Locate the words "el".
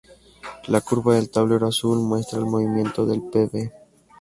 2.39-2.47